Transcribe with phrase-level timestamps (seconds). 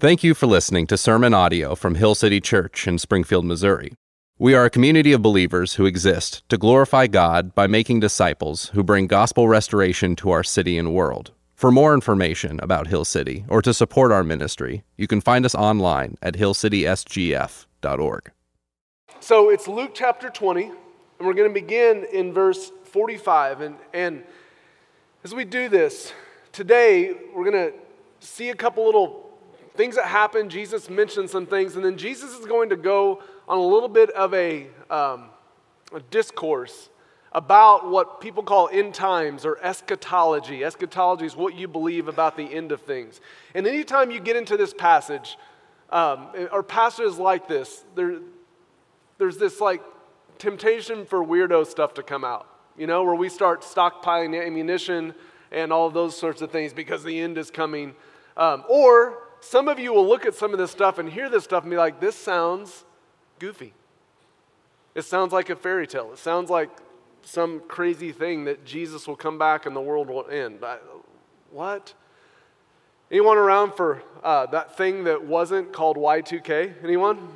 [0.00, 3.94] Thank you for listening to sermon audio from Hill City Church in Springfield, Missouri.
[4.38, 8.84] We are a community of believers who exist to glorify God by making disciples who
[8.84, 11.32] bring gospel restoration to our city and world.
[11.56, 15.56] For more information about Hill City or to support our ministry, you can find us
[15.56, 18.30] online at hillcitysgf.org.
[19.18, 20.76] So it's Luke chapter 20, and
[21.18, 23.62] we're going to begin in verse 45.
[23.62, 24.22] And, and
[25.24, 26.12] as we do this,
[26.52, 27.76] today we're going to
[28.20, 29.27] see a couple little
[29.78, 30.50] things that happen.
[30.50, 34.10] Jesus mentioned some things, and then Jesus is going to go on a little bit
[34.10, 35.30] of a, um,
[35.94, 36.90] a discourse
[37.30, 40.64] about what people call end times or eschatology.
[40.64, 43.20] Eschatology is what you believe about the end of things.
[43.54, 45.38] And anytime you get into this passage,
[45.90, 48.18] um, or passages like this, there,
[49.18, 49.80] there's this like
[50.38, 55.14] temptation for weirdo stuff to come out, you know, where we start stockpiling ammunition
[55.52, 57.94] and all those sorts of things because the end is coming.
[58.36, 61.44] Um, or some of you will look at some of this stuff and hear this
[61.44, 62.84] stuff and be like, this sounds
[63.38, 63.74] goofy.
[64.94, 66.10] It sounds like a fairy tale.
[66.12, 66.70] It sounds like
[67.22, 70.64] some crazy thing that Jesus will come back and the world will end.
[70.64, 70.78] I,
[71.50, 71.94] what?
[73.10, 76.82] Anyone around for uh, that thing that wasn't called Y2K?
[76.82, 77.28] Anyone?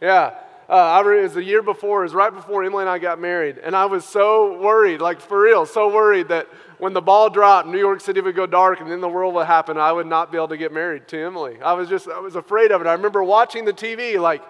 [0.00, 0.38] Yeah.
[0.68, 3.20] Uh, I it was the year before, it was right before Emily and I got
[3.20, 3.58] married.
[3.58, 7.68] And I was so worried, like for real, so worried that when the ball dropped,
[7.68, 9.76] New York City would go dark and then the world would happen.
[9.76, 11.58] I would not be able to get married to Emily.
[11.62, 12.88] I was just, I was afraid of it.
[12.88, 14.42] I remember watching the TV, like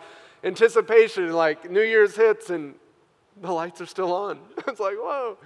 [0.42, 2.74] anticipation, like New Year's hits, and
[3.42, 4.38] the lights are still on.
[4.66, 5.36] it's like, whoa.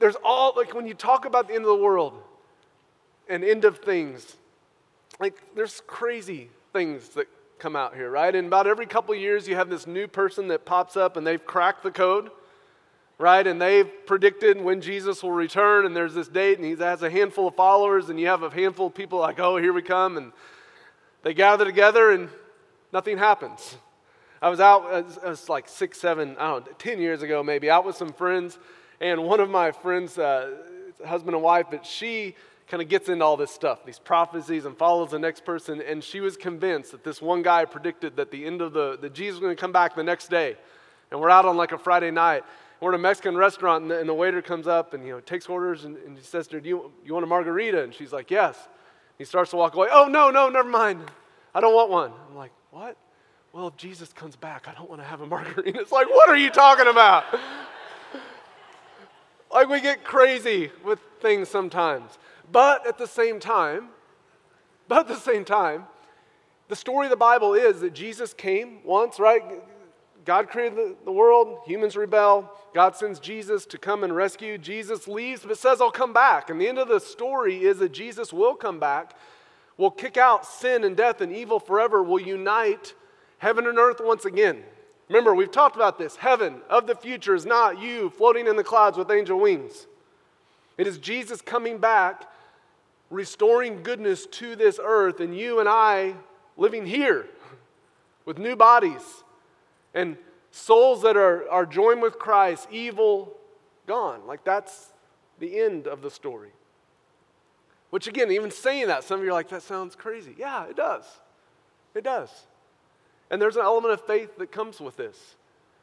[0.00, 2.12] There's all, like when you talk about the end of the world
[3.26, 4.36] and end of things,
[5.18, 7.26] like there's crazy things that
[7.64, 8.34] come out here, right?
[8.34, 11.42] And about every couple years, you have this new person that pops up and they've
[11.42, 12.30] cracked the code,
[13.16, 13.46] right?
[13.46, 17.08] And they've predicted when Jesus will return, and there's this date, and he has a
[17.08, 20.18] handful of followers, and you have a handful of people like, oh, here we come.
[20.18, 20.32] And
[21.22, 22.28] they gather together, and
[22.92, 23.78] nothing happens.
[24.42, 27.70] I was out, it was like six, seven, I don't know, 10 years ago maybe,
[27.70, 28.58] out with some friends,
[29.00, 30.50] and one of my friends, uh,
[31.06, 32.36] husband and wife, but she
[32.66, 35.80] kind of gets into all this stuff, these prophecies, and follows the next person.
[35.82, 39.12] And she was convinced that this one guy predicted that the end of the, that
[39.12, 40.56] Jesus was going to come back the next day.
[41.10, 42.44] And we're out on like a Friday night.
[42.80, 45.20] We're in a Mexican restaurant, and the, and the waiter comes up and you know
[45.20, 47.82] takes orders, and, and he says to her, do you, you want a margarita?
[47.82, 48.68] And she's like, yes.
[49.18, 49.88] He starts to walk away.
[49.92, 51.00] Oh, no, no, never mind.
[51.54, 52.12] I don't want one.
[52.28, 52.96] I'm like, what?
[53.52, 55.78] Well, if Jesus comes back, I don't want to have a margarita.
[55.80, 57.24] It's like, what are you talking about?
[59.52, 62.18] like, we get crazy with things sometimes.
[62.52, 63.88] But at the same time,
[64.88, 65.86] but at the same time,
[66.68, 69.42] the story of the Bible is that Jesus came once, right?
[70.26, 74.56] God created the, the, world, humans rebel, God sends Jesus to come and rescue.
[74.58, 76.50] Jesus leaves, but says, I'll come back.
[76.50, 79.16] And the end of the story is that Jesus will come back,
[79.76, 82.94] will kick out sin and death and evil forever, will unite
[83.38, 84.62] heaven and earth once again.
[85.08, 86.16] Remember, we've talked about this.
[86.16, 89.86] Heaven of the future is not you floating in the clouds with angel wings.
[90.76, 92.30] It is Jesus coming back
[93.10, 96.14] restoring goodness to this earth, and you and I
[96.56, 97.26] living here
[98.24, 99.24] with new bodies
[99.92, 100.16] and
[100.50, 103.36] souls that are, are joined with Christ, evil
[103.86, 104.26] gone.
[104.26, 104.92] Like that's
[105.38, 106.50] the end of the story.
[107.90, 110.34] Which, again, even saying that, some of you are like, that sounds crazy.
[110.36, 111.04] Yeah, it does.
[111.94, 112.28] It does.
[113.30, 115.36] And there's an element of faith that comes with this.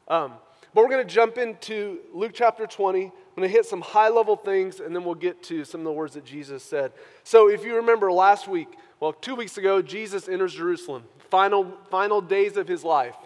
[0.08, 0.32] Um,
[0.74, 3.04] but we're going to jump into Luke chapter 20.
[3.04, 5.84] I'm going to hit some high level things and then we'll get to some of
[5.84, 6.92] the words that Jesus said.
[7.24, 8.68] So, if you remember last week,
[9.00, 13.16] well, two weeks ago, Jesus enters Jerusalem, final, final days of his life.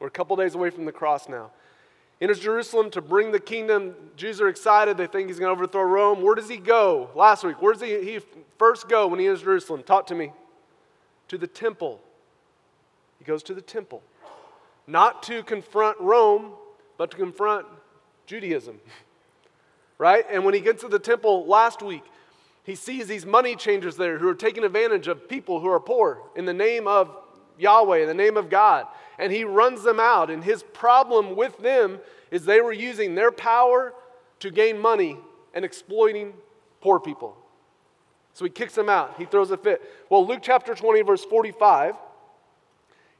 [0.00, 1.50] We're a couple days away from the cross now.
[2.20, 3.94] Enters Jerusalem to bring the kingdom.
[4.16, 4.96] Jews are excited.
[4.96, 6.22] They think he's going to overthrow Rome.
[6.22, 7.10] Where does he go?
[7.14, 8.20] Last week, where does he, he
[8.58, 9.82] first go when he enters Jerusalem?
[9.82, 10.32] Talk to me.
[11.28, 12.00] To the temple.
[13.18, 14.02] He goes to the temple.
[14.86, 16.52] Not to confront Rome,
[16.96, 17.66] but to confront
[18.26, 18.80] Judaism.
[19.98, 20.26] Right?
[20.30, 22.02] And when he gets to the temple last week,
[22.64, 26.20] he sees these money changers there who are taking advantage of people who are poor
[26.36, 27.16] in the name of
[27.58, 28.86] Yahweh, in the name of God.
[29.18, 30.30] And he runs them out.
[30.30, 31.98] And his problem with them
[32.30, 33.94] is they were using their power
[34.40, 35.16] to gain money
[35.54, 36.34] and exploiting
[36.82, 37.36] poor people.
[38.34, 39.14] So he kicks them out.
[39.16, 39.80] He throws a fit.
[40.10, 41.94] Well, Luke chapter 20, verse 45,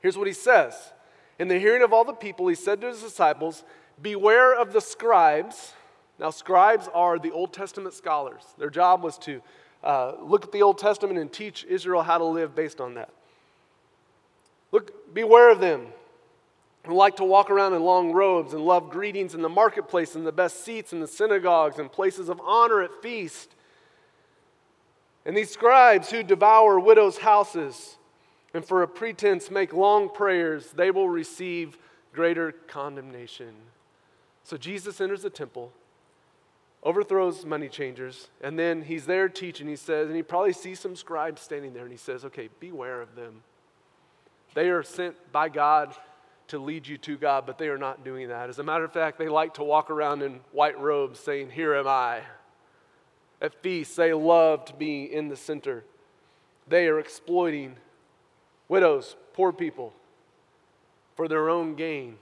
[0.00, 0.92] here's what he says
[1.38, 3.64] in the hearing of all the people, he said to his disciples,
[4.00, 5.72] Beware of the scribes.
[6.18, 8.42] Now, scribes are the Old Testament scholars.
[8.58, 9.42] Their job was to
[9.84, 13.10] uh, look at the Old Testament and teach Israel how to live based on that.
[14.72, 15.86] Look, beware of them
[16.86, 20.26] who like to walk around in long robes and love greetings in the marketplace and
[20.26, 23.56] the best seats in the synagogues and places of honor at feast
[25.26, 27.95] And these scribes who devour widows' houses
[28.56, 31.76] and for a pretense make long prayers, they will receive
[32.14, 33.52] greater condemnation.
[34.44, 35.72] So Jesus enters the temple,
[36.82, 39.68] overthrows money changers, and then he's there teaching.
[39.68, 43.02] He says, and he probably sees some scribes standing there, and he says, Okay, beware
[43.02, 43.42] of them.
[44.54, 45.94] They are sent by God
[46.48, 48.48] to lead you to God, but they are not doing that.
[48.48, 51.74] As a matter of fact, they like to walk around in white robes saying, Here
[51.74, 52.22] am I.
[53.42, 55.84] At feasts, they love to be in the center.
[56.66, 57.76] They are exploiting
[58.68, 59.92] widows, poor people,
[61.14, 62.16] for their own gain.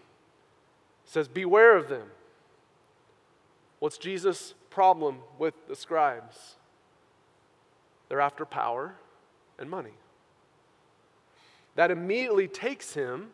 [1.05, 2.08] He says, Beware of them.
[3.79, 6.56] What's Jesus' problem with the scribes?
[8.08, 8.94] They're after power
[9.58, 9.94] and money.
[11.75, 13.31] That immediately takes him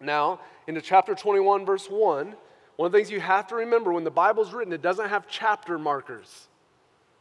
[0.00, 2.34] now into chapter 21, verse 1.
[2.76, 5.26] One of the things you have to remember when the Bible's written, it doesn't have
[5.28, 6.48] chapter markers.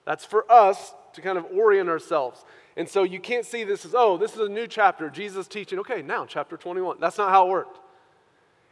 [0.06, 2.44] That's for us to kind of orient ourselves.
[2.76, 5.80] And so you can't see this as, oh, this is a new chapter, Jesus teaching.
[5.80, 6.98] Okay, now chapter 21.
[7.00, 7.80] That's not how it worked.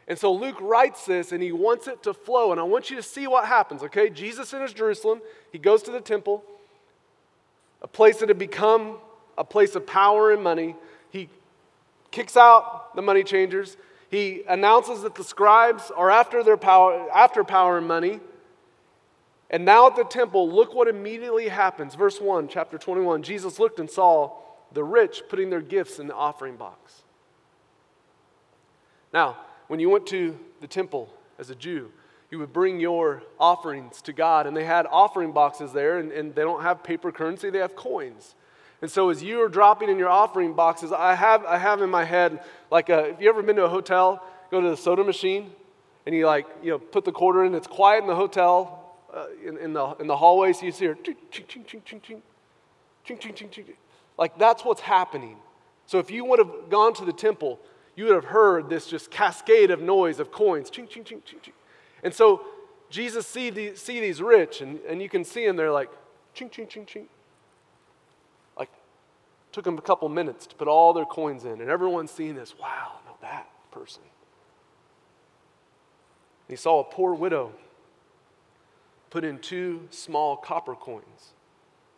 [0.08, 2.50] And so Luke writes this and he wants it to flow.
[2.50, 4.10] And I want you to see what happens, okay?
[4.10, 5.20] Jesus enters Jerusalem.
[5.52, 6.42] He goes to the temple,
[7.80, 8.98] a place that had become
[9.38, 10.74] a place of power and money.
[11.10, 11.28] He
[12.10, 13.76] kicks out the money changers.
[14.10, 18.20] He announces that the scribes are after their power, after power and money.
[19.52, 21.94] And now at the temple, look what immediately happens.
[21.94, 23.22] Verse 1, chapter 21.
[23.22, 24.32] Jesus looked and saw
[24.72, 27.02] the rich putting their gifts in the offering box.
[29.12, 29.36] Now,
[29.68, 31.92] when you went to the temple as a Jew,
[32.30, 36.34] you would bring your offerings to God, and they had offering boxes there, and, and
[36.34, 38.34] they don't have paper currency, they have coins.
[38.80, 41.90] And so as you are dropping in your offering boxes, I have, I have in
[41.90, 45.04] my head, like, a, if you ever been to a hotel, go to the soda
[45.04, 45.52] machine,
[46.06, 48.81] and you like, you know, put the quarter in, it's quiet in the hotel,
[49.14, 51.82] uh, in, in, the, in the hallway, so you see her, ching, ching, ching, ching,
[51.84, 52.00] ching,
[53.04, 53.64] ching, ching, ching, ching.
[54.18, 55.36] Like that's what's happening.
[55.86, 57.58] So if you would have gone to the temple,
[57.96, 61.40] you would have heard this just cascade of noise of coins, ching, ching, ching, ching,
[61.42, 61.54] ching.
[62.02, 62.44] And so
[62.92, 65.90] Jesus see, the, see these rich, and, and you can see them, they're like,
[66.34, 67.06] ching, ching, ching, ching.
[68.56, 68.68] Like,
[69.50, 72.54] took them a couple minutes to put all their coins in, and everyone's seeing this.
[72.58, 74.02] Wow, now that person.
[76.48, 77.52] He saw a poor widow
[79.12, 81.34] put in two small copper coins.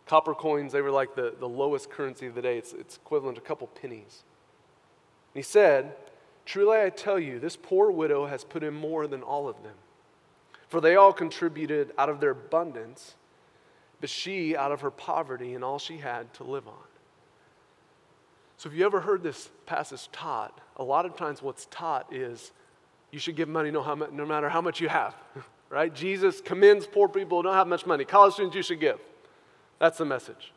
[0.04, 2.58] Copper coins, they were like the, the lowest currency of the day.
[2.58, 4.24] It's, it's equivalent to a couple pennies.
[5.32, 5.94] And he said,
[6.44, 9.76] Truly I tell you, this poor widow has put in more than all of them.
[10.68, 13.14] For they all contributed out of their abundance,
[14.00, 16.74] but she out of her poverty and all she had to live on.
[18.56, 22.50] So, if you ever heard this passage taught, a lot of times what's taught is
[23.12, 25.14] you should give money no, matter how much you have.
[25.74, 25.92] right?
[25.92, 28.04] Jesus commends poor people who don't have much money.
[28.04, 29.00] College students, you should give.
[29.80, 30.52] That's the message.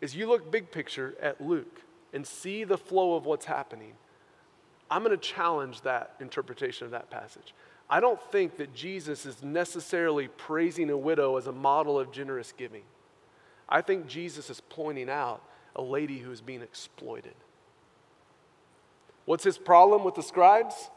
[0.00, 3.94] As you look big picture at Luke and see the flow of what's happening,
[4.88, 7.52] I'm going to challenge that interpretation of that passage.
[7.90, 12.52] I don't think that Jesus is necessarily praising a widow as a model of generous
[12.56, 12.82] giving.
[13.68, 15.42] I think Jesus is pointing out
[15.74, 17.34] a lady who is being exploited.
[19.24, 20.90] What's his problem with the scribes?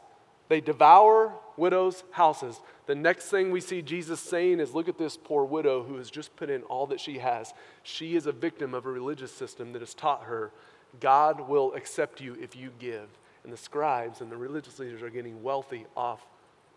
[0.48, 2.60] They devour widows' houses.
[2.86, 6.10] The next thing we see Jesus saying is look at this poor widow who has
[6.10, 7.52] just put in all that she has.
[7.82, 10.52] She is a victim of a religious system that has taught her
[11.00, 13.08] God will accept you if you give.
[13.44, 16.26] And the scribes and the religious leaders are getting wealthy off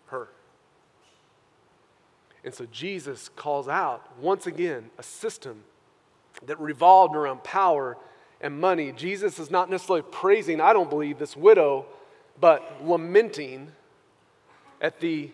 [0.08, 0.30] her.
[2.44, 5.64] And so Jesus calls out once again a system
[6.46, 7.98] that revolved around power
[8.40, 8.92] and money.
[8.92, 11.86] Jesus is not necessarily praising, I don't believe, this widow
[12.40, 13.72] but lamenting
[14.82, 15.32] at the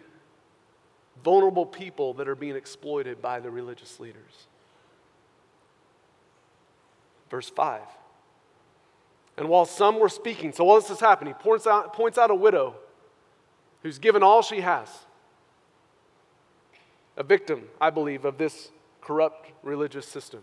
[1.23, 4.47] vulnerable people that are being exploited by the religious leaders.
[7.29, 7.81] Verse 5.
[9.37, 12.31] And while some were speaking, so while this is happening, he points out, points out
[12.31, 12.75] a widow
[13.83, 14.87] who's given all she has.
[17.17, 18.71] A victim, I believe, of this
[19.01, 20.41] corrupt religious system.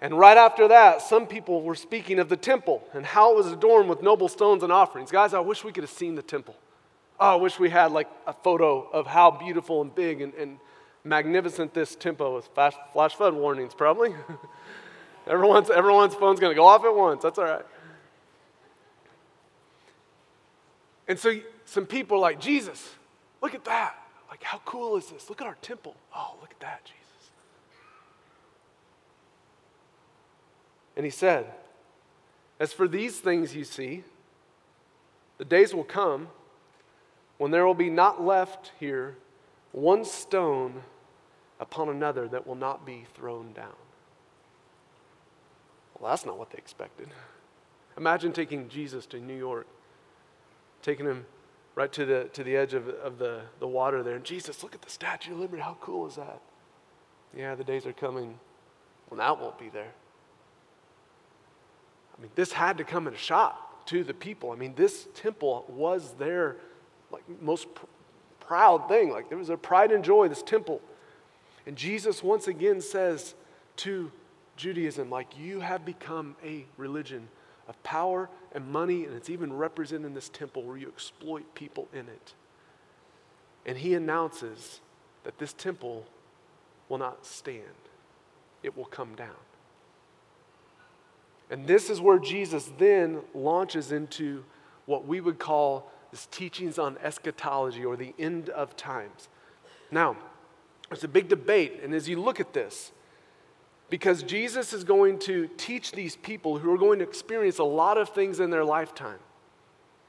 [0.00, 3.46] And right after that, some people were speaking of the temple and how it was
[3.46, 5.10] adorned with noble stones and offerings.
[5.10, 6.54] Guys, I wish we could have seen the temple.
[7.18, 10.58] Oh, I wish we had like a photo of how beautiful and big and, and
[11.02, 12.46] magnificent this temple is.
[12.54, 14.14] Flash, flash flood warnings, probably.
[15.26, 17.22] everyone's, everyone's phone's going to go off at once.
[17.22, 17.64] That's all right.
[21.08, 22.94] And so some people are like, Jesus,
[23.40, 23.94] look at that.
[24.28, 25.30] Like, how cool is this?
[25.30, 25.94] Look at our temple.
[26.14, 27.30] Oh, look at that, Jesus.
[30.96, 31.46] And he said,
[32.58, 34.02] As for these things you see,
[35.38, 36.28] the days will come
[37.38, 39.16] when there will be not left here
[39.72, 40.82] one stone
[41.60, 43.74] upon another that will not be thrown down.
[45.98, 47.08] Well, that's not what they expected.
[47.96, 49.66] Imagine taking Jesus to New York,
[50.82, 51.24] taking him
[51.74, 54.16] right to the, to the edge of, of the, the water there.
[54.16, 55.62] And Jesus, look at the Statue of Liberty.
[55.62, 56.40] How cool is that?
[57.36, 58.38] Yeah, the days are coming
[59.08, 59.92] when that won't be there.
[62.16, 64.50] I mean, this had to come in a shock to the people.
[64.52, 66.56] I mean, this temple was their
[67.10, 67.86] like most pr-
[68.40, 69.10] proud thing.
[69.10, 70.80] Like there was a pride and joy, this temple.
[71.66, 73.34] And Jesus once again says
[73.76, 74.10] to
[74.56, 77.28] Judaism, like, you have become a religion
[77.68, 81.88] of power and money, and it's even represented in this temple where you exploit people
[81.92, 82.34] in it.
[83.66, 84.80] And he announces
[85.24, 86.06] that this temple
[86.88, 87.62] will not stand,
[88.62, 89.34] it will come down.
[91.50, 94.44] And this is where Jesus then launches into
[94.86, 99.28] what we would call this teachings on eschatology or the end of times.
[99.90, 100.16] Now,
[100.88, 102.92] there's a big debate, and as you look at this,
[103.90, 107.98] because Jesus is going to teach these people who are going to experience a lot
[107.98, 109.18] of things in their lifetime.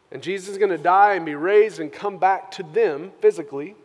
[0.09, 3.75] And Jesus is going to die and be raised and come back to them physically.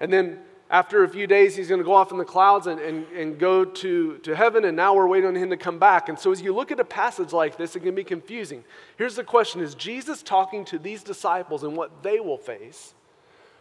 [0.00, 2.78] And then after a few days, he's going to go off in the clouds and,
[2.78, 6.10] and, and go to, to heaven, and now we're waiting on him to come back.
[6.10, 8.64] And so, as you look at a passage like this, it can be confusing.
[8.98, 12.94] Here's the question Is Jesus talking to these disciples and what they will face?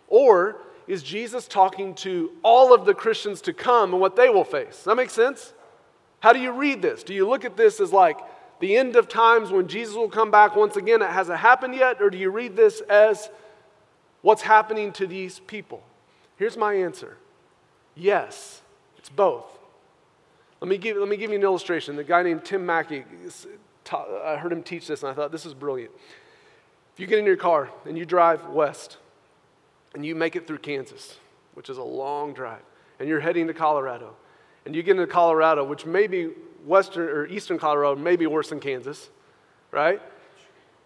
[0.09, 4.45] Or is Jesus talking to all of the Christians to come and what they will
[4.45, 4.75] face?
[4.75, 5.53] Does that make sense?
[6.19, 7.03] How do you read this?
[7.03, 8.19] Do you look at this as like
[8.59, 11.01] the end of times when Jesus will come back once again?
[11.01, 12.01] It hasn't happened yet?
[12.01, 13.29] Or do you read this as
[14.21, 15.83] what's happening to these people?
[16.37, 17.17] Here's my answer
[17.95, 18.61] yes,
[18.97, 19.57] it's both.
[20.61, 21.95] Let me give, let me give you an illustration.
[21.95, 23.03] The guy named Tim Mackie,
[23.93, 25.91] I heard him teach this and I thought this is brilliant.
[26.93, 28.97] If you get in your car and you drive west
[29.93, 31.17] and you make it through Kansas,
[31.53, 32.61] which is a long drive,
[32.99, 34.15] and you're heading to Colorado,
[34.65, 36.31] and you get into Colorado, which may be
[36.65, 39.09] western or eastern Colorado, may be worse than Kansas,
[39.71, 40.01] right?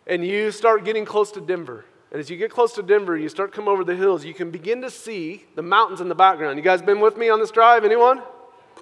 [0.05, 3.29] And you start getting close to Denver, and as you get close to Denver, you
[3.29, 6.57] start coming over the hills, you can begin to see the mountains in the background.
[6.57, 7.85] You guys been with me on this drive?
[7.85, 8.21] Anyone?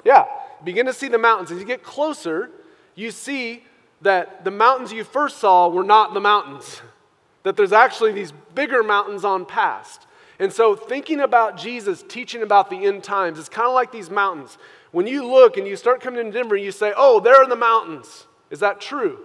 [0.04, 0.26] Yeah.
[0.64, 1.52] Begin to see the mountains.
[1.52, 2.50] As you get closer,
[2.96, 3.64] you see
[4.02, 6.82] that the mountains you first saw were not the mountains,
[7.44, 10.08] that there's actually these bigger mountains on past.
[10.40, 14.10] And so, thinking about Jesus teaching about the end times, it's kind of like these
[14.10, 14.58] mountains.
[14.92, 17.58] When you look and you start coming to Denver, you say, Oh, there are the
[17.58, 18.26] mountains.
[18.50, 19.20] Is that true?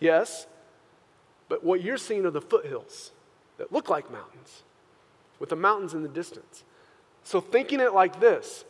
[0.00, 0.46] Yes.
[1.52, 3.10] But what you're seeing are the foothills
[3.58, 4.62] that look like mountains,
[5.38, 6.64] with the mountains in the distance.
[7.24, 8.64] So, thinking it like this,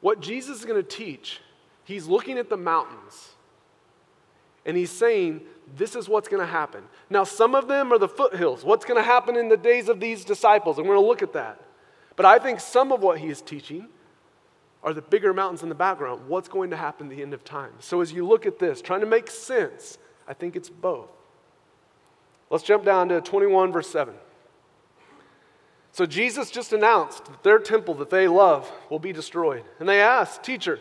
[0.00, 1.38] what Jesus is going to teach,
[1.84, 3.34] he's looking at the mountains
[4.66, 5.42] and he's saying,
[5.76, 6.82] This is what's going to happen.
[7.08, 8.64] Now, some of them are the foothills.
[8.64, 10.78] What's going to happen in the days of these disciples?
[10.78, 11.60] And we're going to look at that.
[12.16, 13.86] But I think some of what he is teaching
[14.82, 16.26] are the bigger mountains in the background.
[16.26, 17.74] What's going to happen at the end of time?
[17.78, 21.10] So, as you look at this, trying to make sense, I think it's both.
[22.54, 24.14] Let's jump down to 21, verse 7.
[25.90, 29.64] So Jesus just announced that their temple that they love will be destroyed.
[29.80, 30.78] And they asked, Teacher,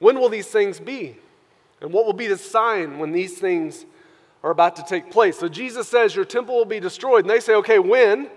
[0.00, 1.16] when will these things be?
[1.80, 3.86] And what will be the sign when these things
[4.42, 5.38] are about to take place?
[5.38, 7.20] So Jesus says, Your temple will be destroyed.
[7.20, 8.28] And they say, Okay, when?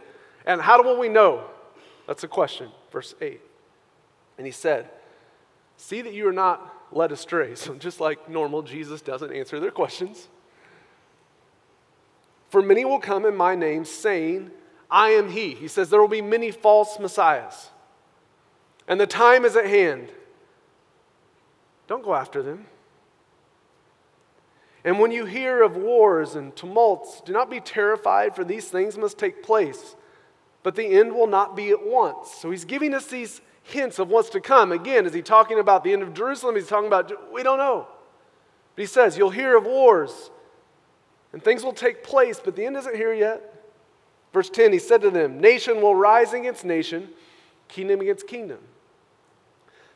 [0.45, 1.45] And how will we know?
[2.05, 2.69] That's a question.
[2.91, 3.41] Verse 8.
[4.37, 4.91] And he said,
[5.77, 7.53] See that you are not led astray.
[7.55, 10.27] So, just like normal, Jesus doesn't answer their questions.
[12.49, 14.51] For many will come in my name, saying,
[14.89, 15.53] I am he.
[15.53, 17.69] He says there will be many false messiahs.
[18.87, 20.11] And the time is at hand.
[21.87, 22.65] Don't go after them.
[24.83, 28.97] And when you hear of wars and tumults, do not be terrified, for these things
[28.97, 29.95] must take place.
[30.63, 32.31] But the end will not be at once.
[32.31, 34.71] So he's giving us these hints of what's to come.
[34.71, 36.55] Again, is he talking about the end of Jerusalem?
[36.55, 37.87] He's talking about, we don't know.
[38.75, 40.31] But he says, You'll hear of wars
[41.33, 43.63] and things will take place, but the end isn't here yet.
[44.33, 47.09] Verse 10 He said to them, Nation will rise against nation,
[47.67, 48.59] kingdom against kingdom.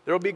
[0.06, 0.36] There will be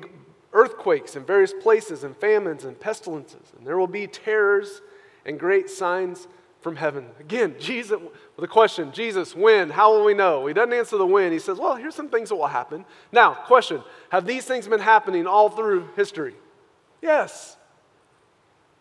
[0.53, 4.81] earthquakes in various places, and famines and pestilences, and there will be terrors
[5.25, 6.27] and great signs
[6.61, 7.05] from heaven.
[7.19, 7.99] Again, Jesus,
[8.37, 9.69] the question Jesus, when?
[9.69, 10.47] How will we know?
[10.47, 11.31] He doesn't answer the when.
[11.31, 12.85] He says, Well, here's some things that will happen.
[13.11, 16.35] Now, question Have these things been happening all through history?
[17.01, 17.57] Yes.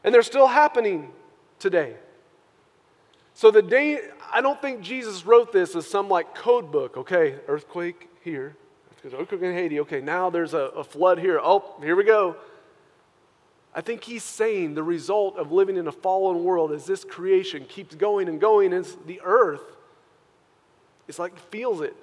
[0.03, 1.11] And they're still happening
[1.59, 1.97] today.
[3.37, 4.01] So the day,
[4.33, 6.97] I don't think Jesus wrote this as some like code book.
[6.97, 8.57] Okay, earthquake here,
[9.05, 9.79] earthquake in Haiti.
[9.81, 11.39] Okay, now there's a, a flood here.
[11.43, 12.37] Oh, here we go.
[13.75, 17.67] I think he's saying the result of living in a fallen world is this creation
[17.67, 19.77] keeps going and going, is the earth,
[21.07, 21.95] it's like feels it.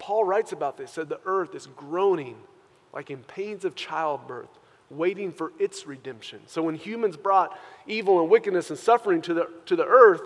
[0.00, 2.34] Paul writes about this, said the earth is groaning
[2.92, 4.50] like in pains of childbirth,
[4.90, 6.40] waiting for its redemption.
[6.46, 10.22] So when humans brought evil and wickedness and suffering to the, to the earth,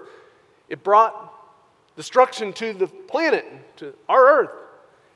[0.69, 1.33] it brought
[1.97, 3.45] destruction to the planet,
[3.77, 4.51] to our earth.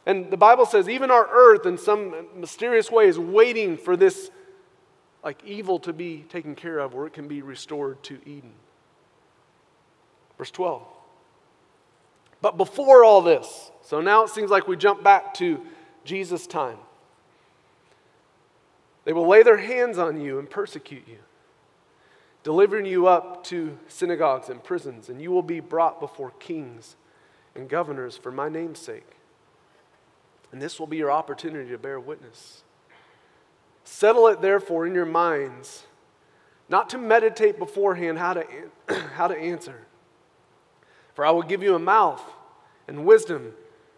[0.05, 4.31] And the Bible says even our earth, in some mysterious way, is waiting for this
[5.25, 8.53] like evil to be taken care of, where it can be restored to Eden.
[10.38, 10.83] Verse 12.
[12.41, 15.61] But before all this, so now it seems like we jump back to
[16.05, 16.79] Jesus' time.
[19.05, 21.19] They will lay their hands on you and persecute you,
[22.47, 26.95] delivering you up to synagogues and prisons, and you will be brought before kings
[27.57, 29.17] and governors for my name's sake.
[30.53, 32.62] And this will be your opportunity to bear witness.
[33.83, 35.87] Settle it, therefore, in your minds,
[36.69, 38.47] not to meditate beforehand how to,
[39.15, 39.85] how to answer.
[41.15, 42.23] For I will give you a mouth
[42.87, 43.55] and wisdom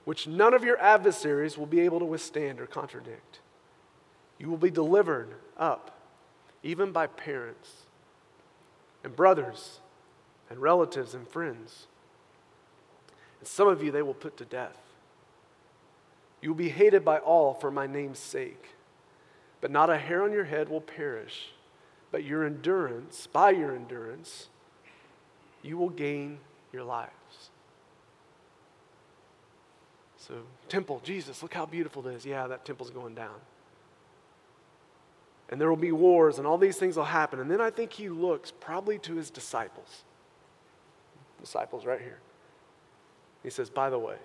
[0.06, 3.40] which none of your adversaries will be able to withstand or contradict.
[4.38, 6.00] You will be delivered up,
[6.62, 7.87] even by parents
[9.04, 9.80] and brothers
[10.50, 11.86] and relatives and friends.
[13.40, 14.76] And some of you they will put to death.
[16.40, 18.76] You will be hated by all for my name's sake,
[19.60, 21.50] but not a hair on your head will perish.
[22.10, 24.48] But your endurance, by your endurance,
[25.62, 26.38] you will gain
[26.72, 27.50] your lives.
[30.16, 30.34] So,
[30.68, 32.26] temple, Jesus, look how beautiful it is.
[32.26, 33.40] Yeah, that temple's going down
[35.48, 37.40] and there will be wars, and all these things will happen.
[37.40, 40.04] And then I think he looks probably to his disciples.
[41.40, 42.18] Disciples right here.
[43.42, 44.16] He says, By the way,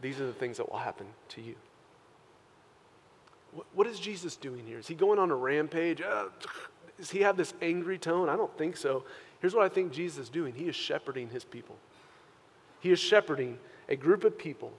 [0.00, 1.54] these are the things that will happen to you.
[3.52, 4.78] What, what is Jesus doing here?
[4.78, 6.00] Is he going on a rampage?
[6.00, 6.26] Uh,
[6.98, 8.28] does he have this angry tone?
[8.28, 9.04] I don't think so.
[9.40, 11.76] Here's what I think Jesus is doing He is shepherding his people.
[12.80, 13.58] He is shepherding
[13.88, 14.72] a group of people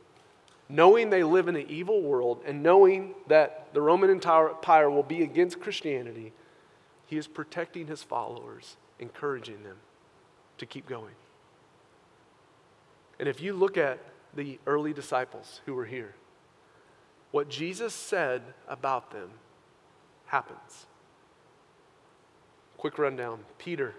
[0.72, 5.22] knowing they live in an evil world and knowing that the Roman Empire will be
[5.22, 6.32] against Christianity,
[7.06, 9.78] he is protecting his followers, encouraging them
[10.58, 11.14] to keep going.
[13.20, 14.00] And if you look at
[14.34, 16.16] the early disciples who were here,
[17.32, 19.30] what Jesus said about them
[20.28, 20.86] happens.
[22.78, 23.94] Quick rundown Peter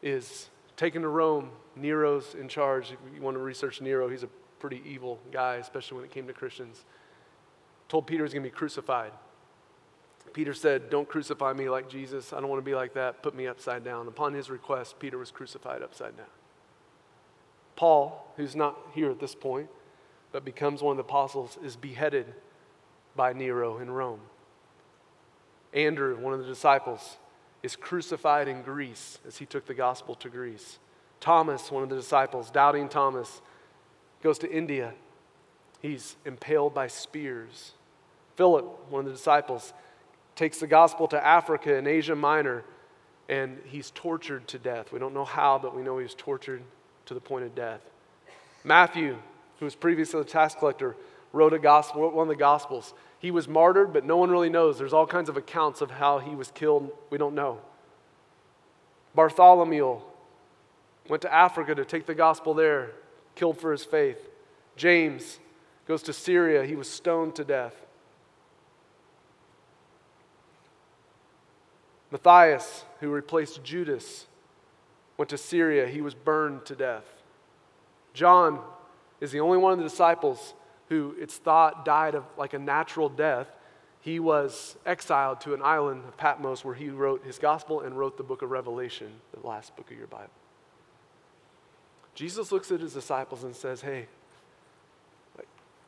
[0.00, 1.50] is taken to Rome.
[1.74, 2.92] Nero's in charge.
[2.92, 6.26] If you want to research Nero, he's a pretty evil guy, especially when it came
[6.26, 6.84] to Christians,
[7.88, 9.12] told Peter he's going to be crucified.
[10.32, 12.32] Peter said, Don't crucify me like Jesus.
[12.32, 13.22] I don't want to be like that.
[13.22, 14.08] Put me upside down.
[14.08, 16.26] Upon his request, Peter was crucified upside down.
[17.76, 19.68] Paul, who's not here at this point,
[20.32, 22.26] but becomes one of the apostles, is beheaded
[23.16, 24.20] by Nero in Rome.
[25.72, 27.16] Andrew, one of the disciples,
[27.62, 30.78] is crucified in Greece as he took the gospel to Greece.
[31.20, 33.40] Thomas, one of the disciples, doubting Thomas,
[34.22, 34.94] goes to India.
[35.80, 37.72] He's impaled by spears.
[38.36, 39.72] Philip, one of the disciples,
[40.34, 42.64] takes the gospel to Africa and Asia Minor,
[43.28, 44.92] and he's tortured to death.
[44.92, 46.62] We don't know how, but we know he was tortured
[47.06, 47.80] to the point of death.
[48.64, 49.16] Matthew,
[49.58, 50.96] who was previously a tax collector,
[51.32, 52.94] wrote a gospel, wrote one of the gospels.
[53.18, 54.78] He was martyred, but no one really knows.
[54.78, 56.90] There's all kinds of accounts of how he was killed.
[57.10, 57.60] We don't know.
[59.14, 60.00] Bartholomew
[61.08, 62.92] went to Africa to take the gospel there
[63.38, 64.28] killed for his faith.
[64.76, 65.38] James
[65.86, 67.74] goes to Syria, he was stoned to death.
[72.10, 74.26] Matthias, who replaced Judas,
[75.16, 77.04] went to Syria, he was burned to death.
[78.12, 78.60] John
[79.20, 80.54] is the only one of the disciples
[80.88, 83.46] who it's thought died of like a natural death.
[84.00, 88.16] He was exiled to an island of Patmos where he wrote his gospel and wrote
[88.16, 90.30] the book of Revelation, the last book of your Bible.
[92.18, 94.08] Jesus looks at his disciples and says, Hey,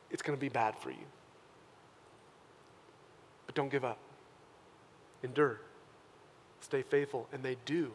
[0.09, 1.03] it's going to be bad for you.
[3.45, 3.97] But don't give up.
[5.23, 5.59] Endure.
[6.61, 7.27] Stay faithful.
[7.33, 7.91] And they do.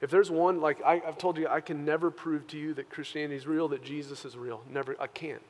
[0.00, 2.90] If there's one, like I, have told you, I can never prove to you that
[2.90, 4.62] Christianity is real, that Jesus is real.
[4.68, 5.40] Never, I can't.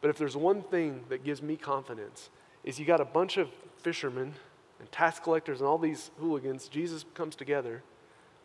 [0.00, 2.30] But if there's one thing that gives me confidence,
[2.64, 3.50] is you got a bunch of
[3.82, 4.32] fishermen
[4.80, 6.68] and tax collectors and all these hooligans.
[6.68, 7.82] Jesus comes together,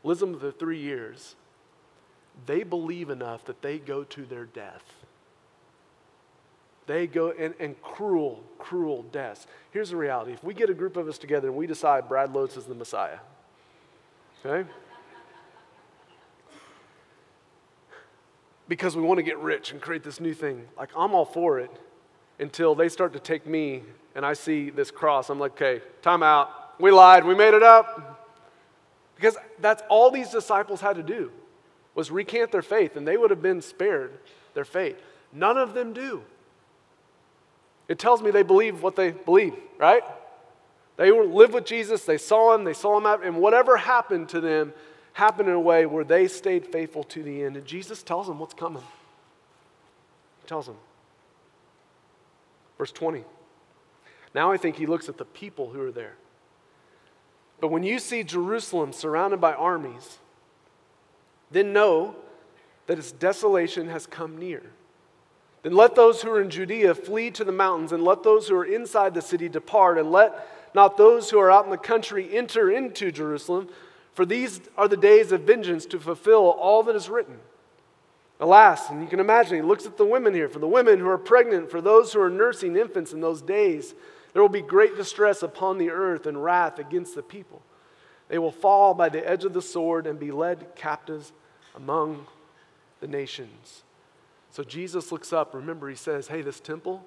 [0.04, 1.38] lives them for three years,
[2.46, 4.84] they believe enough that they go to their death.
[6.86, 9.46] They go and, and cruel, cruel deaths.
[9.72, 12.34] Here's the reality if we get a group of us together and we decide Brad
[12.34, 13.20] Lotes is the Messiah,
[14.46, 14.70] okay?
[18.70, 20.66] Because we want to get rich and create this new thing.
[20.78, 21.72] Like, I'm all for it
[22.40, 23.84] until they start to take me
[24.16, 25.30] and I see this cross.
[25.30, 26.50] I'm like, okay, time out.
[26.80, 27.26] We lied.
[27.26, 28.30] We made it up.
[29.16, 31.32] Because that's all these disciples had to do
[31.98, 34.20] was recant their faith, and they would have been spared
[34.54, 35.02] their faith.
[35.34, 36.22] None of them do.
[37.88, 40.04] It tells me they believe what they believe, right?
[40.98, 44.40] They lived with Jesus, they saw him, they saw him out, and whatever happened to
[44.40, 44.74] them
[45.14, 47.58] happened in a way where they stayed faithful to the end.
[47.58, 48.84] And Jesus tells them what's coming.
[50.44, 50.78] He tells them.
[52.78, 53.24] Verse 20.
[54.36, 56.14] Now I think he looks at the people who are there.
[57.60, 60.20] But when you see Jerusalem surrounded by armies,
[61.52, 62.16] then know
[62.88, 64.64] that its desolation has come near.
[65.64, 68.56] Then let those who are in Judea flee to the mountains, and let those who
[68.56, 72.36] are inside the city depart, and let not those who are out in the country
[72.36, 73.70] enter into Jerusalem,
[74.14, 77.40] for these are the days of vengeance to fulfill all that is written.
[78.40, 80.48] Alas, and you can imagine, he looks at the women here.
[80.48, 83.96] For the women who are pregnant, for those who are nursing infants in those days,
[84.34, 87.62] there will be great distress upon the earth and wrath against the people.
[88.30, 91.32] They will fall by the edge of the sword and be led captives
[91.76, 92.28] among
[93.00, 93.84] the nations.
[94.52, 95.54] So Jesus looks up.
[95.54, 97.06] Remember, he says, Hey, this temple,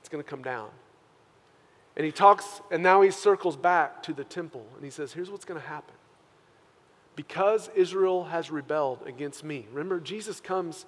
[0.00, 0.68] it's going to come down.
[1.96, 5.30] And he talks, and now he circles back to the temple, and he says, Here's
[5.30, 5.94] what's going to happen.
[7.16, 9.66] Because Israel has rebelled against me.
[9.70, 10.86] Remember, Jesus comes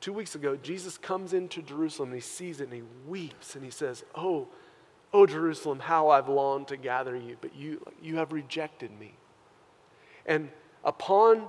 [0.00, 3.64] two weeks ago, Jesus comes into Jerusalem and he sees it and he weeps and
[3.64, 4.48] he says, Oh,
[5.12, 9.14] oh, Jerusalem, how I've longed to gather you, but you, you have rejected me.
[10.26, 10.50] And
[10.84, 11.46] upon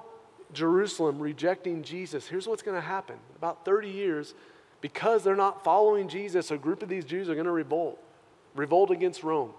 [0.53, 3.17] Jerusalem rejecting Jesus, here's what's going to happen.
[3.35, 4.33] About 30 years,
[4.81, 7.99] because they're not following Jesus, a group of these Jews are going to revolt,
[8.55, 9.51] revolt against Rome.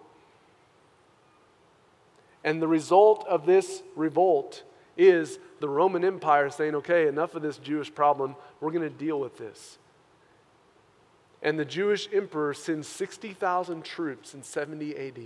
[2.45, 4.65] And the result of this revolt
[4.97, 8.35] is the Roman Empire saying, okay, enough of this Jewish problem.
[8.61, 9.79] We're going to deal with this.
[11.43, 15.21] And the Jewish emperor sends 60,000 troops in 70 AD.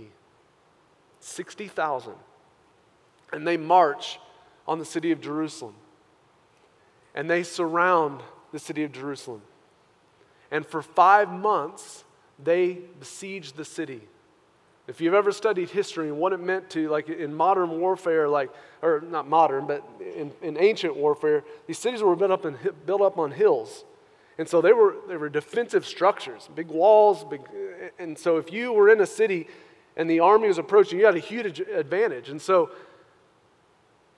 [1.19, 2.13] 60,000.
[3.31, 4.19] And they march
[4.67, 5.75] on the city of Jerusalem.
[7.13, 9.41] And they surround the city of Jerusalem.
[10.49, 12.03] And for five months,
[12.43, 14.01] they besiege the city.
[14.87, 18.49] If you've ever studied history and what it meant to, like in modern warfare, like,
[18.81, 23.01] or not modern, but in, in ancient warfare, these cities were built up, in, built
[23.01, 23.83] up on hills.
[24.37, 27.23] And so they were, they were defensive structures, big walls.
[27.23, 27.41] Big,
[27.97, 29.47] and so if you were in a city
[29.95, 32.29] and the army was approaching, you had a huge advantage.
[32.29, 32.69] And so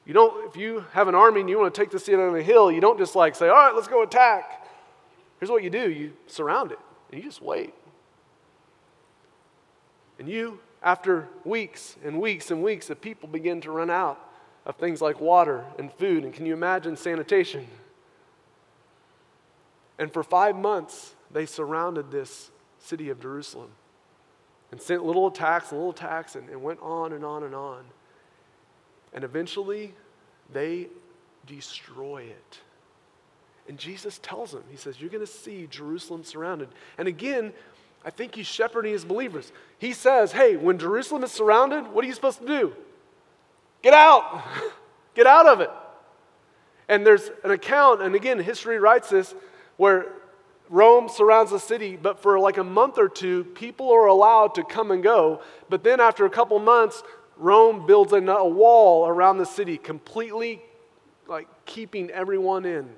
[0.05, 2.36] you don't, if you have an army and you want to take the city on
[2.36, 4.67] a hill, you don't just like say, all right, let's go attack.
[5.39, 6.79] Here's what you do you surround it
[7.12, 7.73] and you just wait.
[10.17, 14.19] And you, after weeks and weeks and weeks, the people begin to run out
[14.65, 16.25] of things like water and food.
[16.25, 17.67] And can you imagine sanitation?
[19.99, 23.69] And for five months, they surrounded this city of Jerusalem
[24.71, 27.83] and sent little attacks and little attacks and, and went on and on and on.
[29.13, 29.93] And eventually,
[30.51, 30.88] they
[31.45, 32.59] destroy it.
[33.67, 36.69] And Jesus tells them, He says, You're going to see Jerusalem surrounded.
[36.97, 37.51] And again,
[38.05, 39.51] I think he's shepherding his believers.
[39.79, 42.73] He says, Hey, when Jerusalem is surrounded, what are you supposed to do?
[43.81, 44.43] Get out.
[45.13, 45.69] Get out of it.
[46.88, 49.35] And there's an account, and again, history writes this,
[49.79, 50.07] where
[50.67, 54.63] Rome surrounds the city, but for like a month or two, people are allowed to
[54.65, 55.41] come and go.
[55.69, 57.01] But then after a couple months,
[57.37, 60.61] Rome builds a, wall around the city, completely
[61.29, 62.89] like keeping everyone in.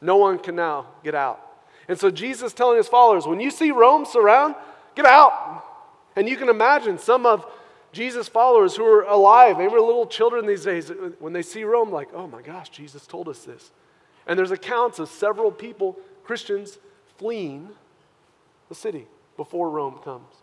[0.00, 1.44] No one can now get out.
[1.88, 4.54] And so Jesus telling his followers, when you see Rome surround,
[4.94, 5.62] get out.
[6.16, 7.44] And you can imagine some of
[7.92, 11.90] Jesus' followers who are alive, they were little children these days, when they see Rome,
[11.90, 13.72] like, oh my gosh, Jesus told us this.
[14.28, 16.78] And there's accounts of several people, Christians,
[17.16, 17.70] fleeing
[18.68, 20.34] the city before Rome comes.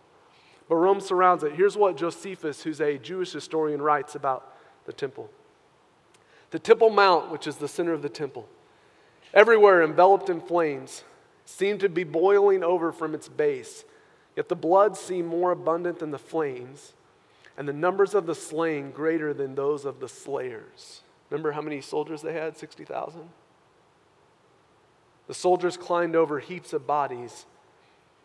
[0.67, 1.54] But Rome surrounds it.
[1.54, 4.52] Here's what Josephus, who's a Jewish historian, writes about
[4.86, 5.30] the temple.
[6.50, 8.48] The Temple Mount, which is the center of the temple,
[9.34, 11.04] everywhere enveloped in flames,
[11.45, 13.84] seemed to be boiling over from its base.
[14.36, 16.93] Yet the blood seemed more abundant than the flames,
[17.58, 21.02] and the numbers of the slain greater than those of the slayers.
[21.30, 22.58] Remember how many soldiers they had?
[22.58, 23.30] 60,000?
[25.28, 27.46] The soldiers climbed over heaps of bodies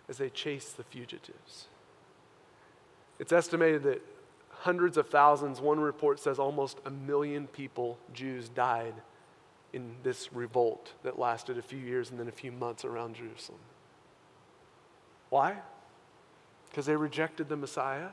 [0.08, 1.66] as they chased the fugitives.
[3.18, 4.02] It's estimated that
[4.50, 8.94] hundreds of thousands, one report says almost a million people, Jews, died
[9.72, 13.60] in this revolt that lasted a few years and then a few months around Jerusalem.
[15.28, 15.58] Why?
[16.68, 18.08] Because they rejected the Messiah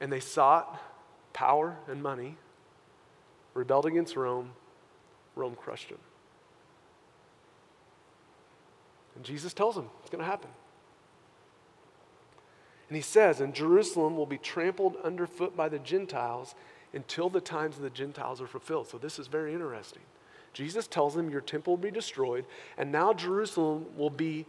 [0.00, 0.80] and they sought
[1.32, 2.36] power and money,
[3.54, 4.52] rebelled against Rome.
[5.34, 5.98] Rome crushed them.
[9.18, 10.48] And Jesus tells him it's going to happen.
[12.88, 16.54] And he says, and Jerusalem will be trampled underfoot by the Gentiles
[16.94, 18.86] until the times of the Gentiles are fulfilled.
[18.86, 20.02] So this is very interesting.
[20.52, 22.44] Jesus tells them, Your temple will be destroyed,
[22.78, 24.46] and now Jerusalem will be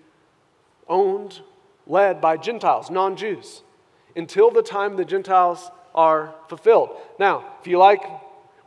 [0.87, 1.41] owned,
[1.87, 3.63] led by Gentiles, non Jews,
[4.15, 6.91] until the time the Gentiles are fulfilled.
[7.19, 8.03] Now, if you like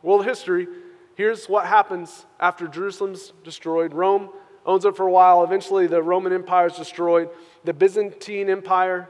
[0.03, 0.67] world history,
[1.15, 3.95] here's what happens after Jerusalem's destroyed.
[3.95, 4.31] Rome
[4.67, 5.43] owns it for a while.
[5.45, 7.29] Eventually, the Roman Empire is destroyed.
[7.65, 9.09] The Byzantine Empire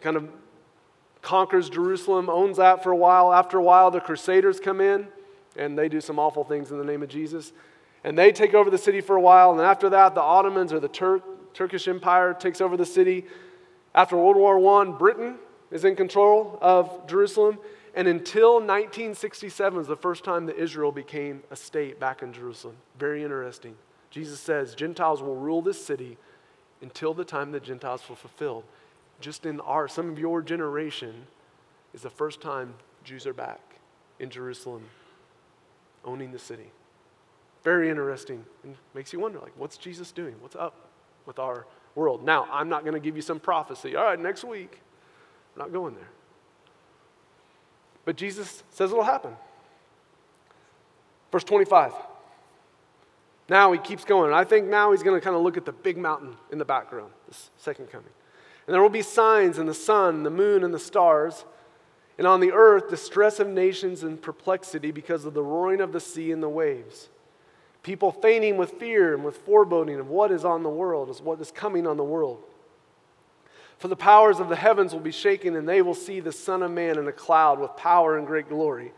[0.00, 0.28] kind of
[1.22, 3.32] conquers Jerusalem, owns that for a while.
[3.32, 5.06] After a while, the Crusaders come in
[5.56, 7.52] and they do some awful things in the name of Jesus.
[8.04, 9.52] And they take over the city for a while.
[9.52, 11.22] And after that, the Ottomans or the Turk,
[11.54, 13.26] Turkish Empire takes over the city.
[13.94, 15.36] After World War I, Britain
[15.70, 17.58] is in control of Jerusalem.
[17.94, 22.74] And until 1967 was the first time that Israel became a state back in Jerusalem.
[22.98, 23.76] Very interesting.
[24.12, 26.18] Jesus says Gentiles will rule this city
[26.82, 28.64] until the time the Gentiles were fulfilled.
[29.20, 31.26] Just in our, some of your generation,
[31.94, 33.60] is the first time Jews are back
[34.20, 34.82] in Jerusalem,
[36.04, 36.70] owning the city.
[37.64, 40.34] Very interesting and makes you wonder, like, what's Jesus doing?
[40.40, 40.74] What's up
[41.24, 42.22] with our world?
[42.22, 43.96] Now, I'm not going to give you some prophecy.
[43.96, 44.80] All right, next week.
[45.54, 46.10] I'm not going there.
[48.04, 49.36] But Jesus says it'll happen.
[51.30, 51.92] Verse 25.
[53.48, 54.26] Now he keeps going.
[54.26, 56.58] And I think now he's going to kind of look at the big mountain in
[56.58, 58.10] the background, this second coming.
[58.66, 61.44] And there will be signs in the sun, the moon, and the stars.
[62.18, 66.00] And on the earth, distress of nations and perplexity because of the roaring of the
[66.00, 67.08] sea and the waves.
[67.82, 71.40] People fainting with fear and with foreboding of what is on the world, is what
[71.40, 72.40] is coming on the world.
[73.78, 76.62] For the powers of the heavens will be shaken, and they will see the Son
[76.62, 78.92] of Man in a cloud with power and great glory.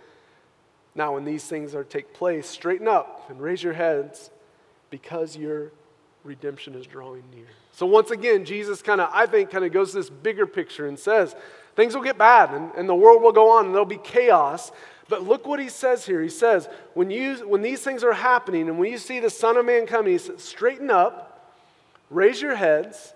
[0.95, 4.31] Now, when these things are take place, straighten up and raise your heads
[4.95, 5.73] because your
[6.23, 7.47] redemption is drawing near.
[7.73, 10.87] So, once again, Jesus kind of, I think, kind of goes to this bigger picture
[10.87, 11.35] and says,
[11.75, 14.71] things will get bad and, and the world will go on and there'll be chaos.
[15.09, 16.23] But look what he says here.
[16.23, 19.57] He says, when, you, when these things are happening and when you see the Son
[19.57, 21.53] of Man coming, he says, straighten up,
[22.09, 23.15] raise your heads,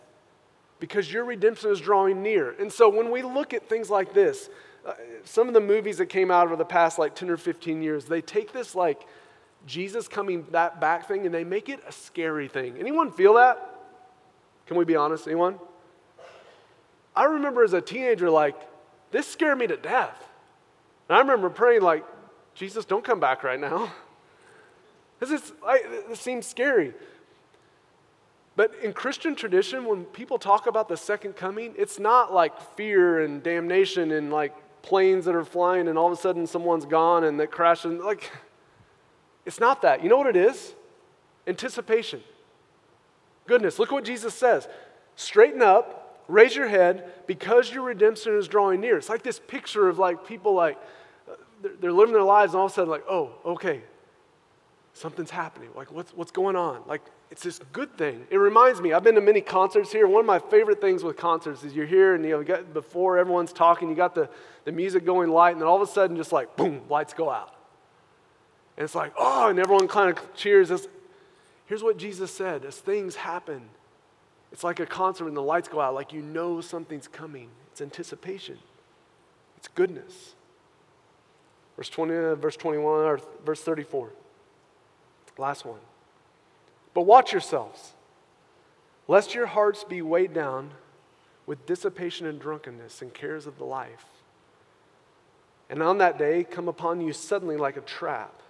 [0.81, 2.57] because your redemption is drawing near.
[2.59, 4.51] And so when we look at things like this,
[4.85, 7.83] uh, some of the movies that came out over the past like 10 or 15
[7.83, 9.07] years, they take this like
[9.69, 12.77] Jesus coming that back thing and they make it a scary thing.
[12.79, 13.77] Anyone feel that?
[14.67, 15.27] Can we be honest?
[15.27, 15.59] Anyone?
[17.15, 18.57] I remember as a teenager, like,
[19.11, 20.25] this scared me to death.
[21.09, 22.05] And I remember praying, like,
[22.55, 23.93] Jesus, don't come back right now.
[25.21, 26.95] Because it seems scary.
[28.55, 33.25] But in Christian tradition, when people talk about the second coming, it's not like fear
[33.25, 37.25] and damnation and like planes that are flying and all of a sudden someone's gone
[37.25, 38.01] and that crashes.
[38.01, 38.31] Like,
[39.49, 40.03] it's not that.
[40.03, 40.75] You know what it is?
[41.47, 42.23] Anticipation.
[43.47, 43.79] Goodness.
[43.79, 44.69] Look what Jesus says
[45.17, 48.99] straighten up, raise your head, because your redemption is drawing near.
[48.99, 50.79] It's like this picture of like people like,
[51.81, 53.81] they're living their lives and all of a sudden, like, oh, okay,
[54.93, 55.71] something's happening.
[55.75, 56.83] Like, what's, what's going on?
[56.87, 58.27] Like, it's this good thing.
[58.31, 60.07] It reminds me, I've been to many concerts here.
[60.07, 62.75] One of my favorite things with concerts is you're here and you know, you got,
[62.75, 64.29] before everyone's talking, you got the,
[64.67, 67.31] the music going light, and then all of a sudden, just like, boom, lights go
[67.31, 67.58] out.
[68.79, 70.71] And it's like, oh, and everyone kind of cheers.
[70.71, 70.87] It's,
[71.67, 73.63] here's what Jesus said as things happen,
[74.53, 77.49] it's like a concert when the lights go out, like you know something's coming.
[77.73, 78.57] It's anticipation,
[79.57, 80.37] it's goodness.
[81.77, 84.11] Verse 20, uh, verse 21, or verse 34.
[85.39, 85.79] Last one.
[86.95, 87.93] But watch yourselves,
[89.07, 90.71] lest your hearts be weighed down
[91.47, 94.07] with dissipation and drunkenness and cares of the life.
[95.69, 98.43] And on that day come upon you suddenly like a trap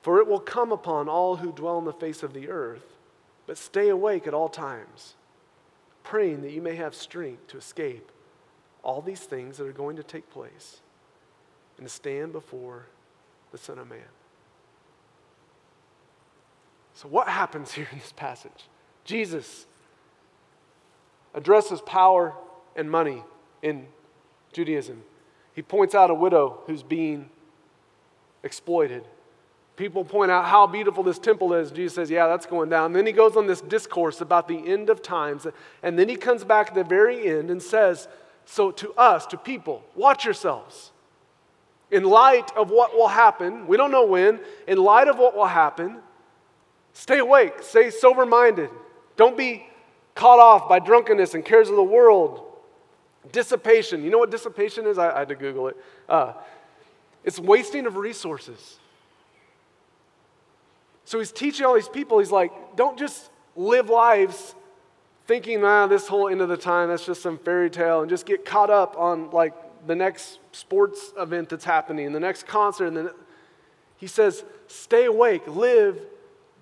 [0.00, 2.96] for it will come upon all who dwell on the face of the earth.
[3.46, 5.14] But stay awake at all times,
[6.02, 8.12] praying that you may have strength to escape
[8.82, 10.80] all these things that are going to take place
[11.76, 12.86] and to stand before
[13.50, 14.00] the Son of Man.
[16.94, 18.68] So, what happens here in this passage?
[19.04, 19.66] Jesus
[21.34, 22.34] addresses power
[22.76, 23.22] and money
[23.62, 23.86] in
[24.52, 25.02] Judaism.
[25.54, 27.30] He points out a widow who's being
[28.42, 29.04] exploited
[29.78, 31.70] people point out how beautiful this temple is.
[31.70, 32.86] Jesus says, Yeah, that's going down.
[32.86, 35.46] And then he goes on this discourse about the end of times.
[35.82, 38.08] And then he comes back at the very end and says,
[38.44, 40.90] So to us, to people, watch yourselves.
[41.90, 45.46] In light of what will happen, we don't know when, in light of what will
[45.46, 45.98] happen,
[46.92, 48.68] stay awake, stay sober minded.
[49.16, 49.66] Don't be
[50.14, 52.44] caught off by drunkenness and cares of the world.
[53.32, 54.02] Dissipation.
[54.02, 54.98] You know what dissipation is?
[54.98, 55.76] I, I had to Google it.
[56.08, 56.34] Uh,
[57.24, 58.78] it's wasting of resources.
[61.08, 64.54] So he's teaching all these people, he's like, don't just live lives
[65.26, 68.26] thinking, ah, this whole end of the time, that's just some fairy tale, and just
[68.26, 69.54] get caught up on like
[69.86, 72.88] the next sports event that's happening, the next concert.
[72.88, 73.10] And then
[73.96, 75.98] He says, stay awake, live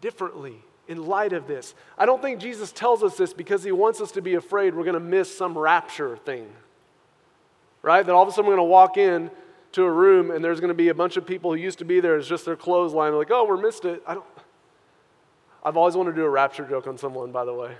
[0.00, 1.74] differently in light of this.
[1.98, 4.84] I don't think Jesus tells us this because he wants us to be afraid we're
[4.84, 6.46] going to miss some rapture thing.
[7.82, 8.06] Right?
[8.06, 9.28] That all of a sudden we're going to walk in
[9.72, 11.84] to a room and there's going to be a bunch of people who used to
[11.84, 12.16] be there.
[12.16, 13.10] It's just their clothes line.
[13.10, 14.02] They're like, oh, we missed it.
[14.06, 14.24] I don't.
[15.66, 17.74] I've always wanted to do a rapture joke on someone, by the way.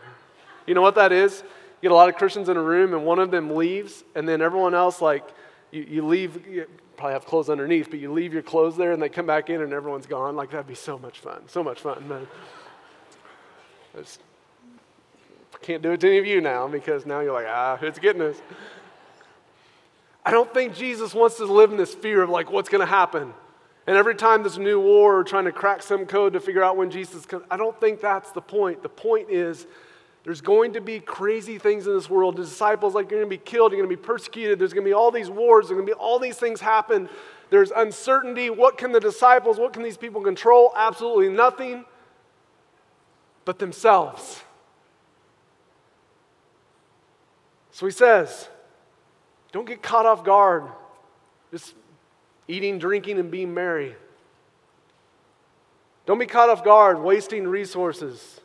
[0.67, 1.45] You know what that is?
[1.81, 4.29] You get a lot of Christians in a room and one of them leaves, and
[4.29, 5.25] then everyone else, like,
[5.71, 9.01] you, you leave, you probably have clothes underneath, but you leave your clothes there and
[9.01, 10.35] they come back in and everyone's gone.
[10.35, 11.43] Like, that'd be so much fun.
[11.47, 12.27] So much fun, man.
[13.95, 14.21] I just
[15.63, 18.23] can't do it to any of you now because now you're like, ah, it's getting
[18.23, 18.37] us.
[20.25, 22.87] I don't think Jesus wants to live in this fear of like what's going to
[22.87, 23.33] happen.
[23.87, 26.63] And every time there's a new war or trying to crack some code to figure
[26.63, 28.83] out when Jesus comes, I don't think that's the point.
[28.83, 29.67] The point is
[30.25, 32.37] there's going to be crazy things in this world.
[32.37, 34.85] The disciples like you're going to be killed, you're going to be persecuted, there's going
[34.85, 37.09] to be all these wars, there's going to be all these things happen.
[37.49, 38.51] There's uncertainty.
[38.51, 40.73] What can the disciples, what can these people control?
[40.75, 41.85] Absolutely nothing
[43.45, 44.43] but themselves.
[47.71, 48.49] So he says,
[49.53, 50.65] don't get caught off guard,
[51.53, 51.75] just
[52.49, 53.95] eating, drinking, and being merry.
[56.07, 58.41] Don't be caught off guard, wasting resources.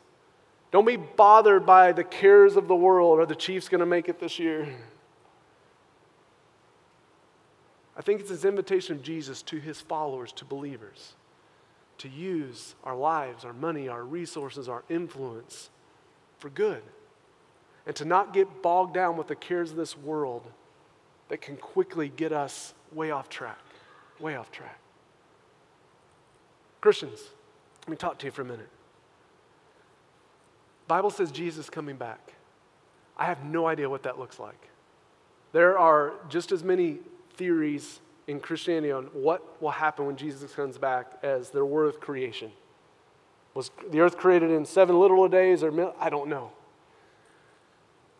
[0.70, 3.20] Don't be bothered by the cares of the world.
[3.20, 4.66] Are the Chiefs going to make it this year?
[7.96, 11.14] I think it's his invitation of Jesus to his followers, to believers
[12.02, 15.70] to use our lives, our money, our resources, our influence
[16.38, 16.82] for good.
[17.86, 20.44] And to not get bogged down with the cares of this world
[21.28, 23.58] that can quickly get us way off track.
[24.22, 24.78] Way off track.
[26.80, 27.20] Christians,
[27.80, 28.68] let me talk to you for a minute.
[30.86, 32.34] Bible says Jesus coming back.
[33.16, 34.68] I have no idea what that looks like.
[35.52, 36.98] There are just as many
[37.34, 41.98] theories in Christianity on what will happen when Jesus comes back as there were with
[42.00, 42.52] creation.
[43.54, 46.52] Was the earth created in seven literal days or I don't know.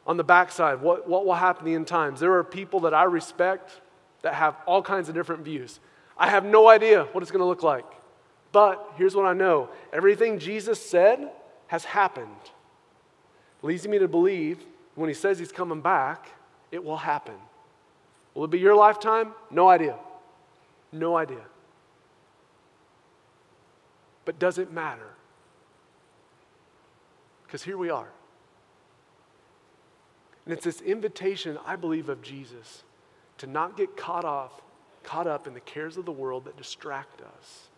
[0.05, 2.19] On the backside, what, what will happen in the end times?
[2.19, 3.81] There are people that I respect
[4.23, 5.79] that have all kinds of different views.
[6.17, 7.87] I have no idea what it's going to look like.
[8.53, 11.31] But here's what I know everything Jesus said
[11.69, 12.29] has happened.
[13.63, 14.59] Leads me to believe
[14.95, 16.29] when he says he's coming back,
[16.71, 17.35] it will happen.
[18.35, 19.35] Will it be your lifetime?
[19.51, 19.97] No idea.
[20.91, 21.43] No idea.
[24.25, 25.09] But does it matter?
[27.45, 28.09] Because here we are.
[30.45, 32.83] And it's this invitation, I believe, of Jesus
[33.39, 34.53] to not get caught off,
[35.05, 37.69] caught up in the cares of the world that distract us.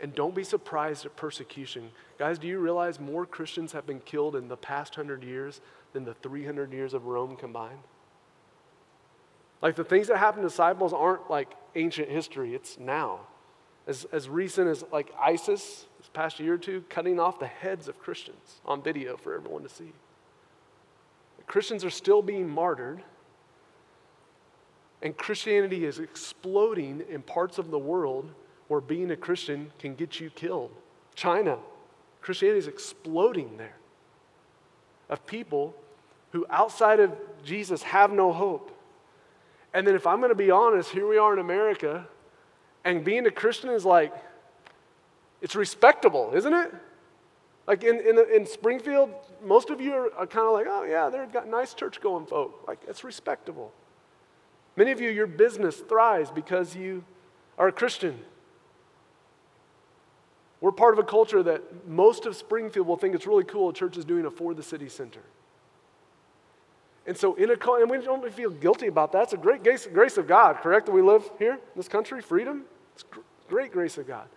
[0.00, 1.90] And don't be surprised at persecution.
[2.18, 5.60] Guys, do you realize more Christians have been killed in the past hundred years
[5.92, 7.80] than the 300 years of Rome combined?
[9.60, 13.20] Like the things that happened to disciples aren't like ancient history, it's now.
[13.88, 17.88] As, as recent as like ISIS, this past year or two, cutting off the heads
[17.88, 19.92] of Christians on video for everyone to see.
[21.46, 23.02] Christians are still being martyred,
[25.02, 28.30] and Christianity is exploding in parts of the world
[28.68, 30.70] where being a Christian can get you killed.
[31.14, 31.58] China,
[32.20, 33.76] Christianity is exploding there.
[35.08, 35.74] Of people
[36.32, 37.12] who outside of
[37.44, 38.78] Jesus have no hope
[39.74, 42.06] and then, if I'm going to be honest, here we are in America,
[42.84, 44.12] and being a Christian is like,
[45.40, 46.74] it's respectable, isn't it?
[47.66, 49.10] Like in, in, in Springfield,
[49.44, 52.24] most of you are, are kind of like, oh, yeah, they've got nice church going
[52.26, 52.64] folk.
[52.66, 53.72] Like, it's respectable.
[54.78, 57.02] Many of you, your business thrives because you
[57.58, 58.16] are a Christian.
[60.60, 63.72] We're part of a culture that most of Springfield will think it's really cool a
[63.72, 65.22] church is doing a for the city center.
[67.08, 69.24] And so, in a, and we don't feel guilty about that.
[69.24, 70.86] It's a great grace, grace of God, correct?
[70.86, 72.62] That we live here in this country, freedom.
[72.94, 73.04] It's
[73.48, 74.28] great grace of God.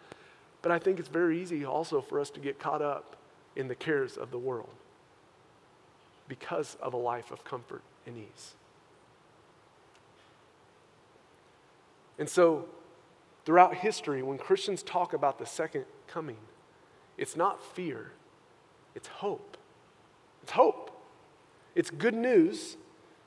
[0.63, 3.15] But I think it's very easy also for us to get caught up
[3.55, 4.73] in the cares of the world
[6.27, 8.55] because of a life of comfort and ease.
[12.21, 12.65] And so,
[13.45, 16.37] throughout history, when Christians talk about the second coming,
[17.17, 18.11] it's not fear,
[18.93, 19.57] it's hope.
[20.43, 20.91] It's hope.
[21.73, 22.77] It's good news